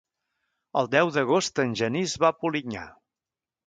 [0.81, 2.93] El deu d'agost en Genís va a Polinyà.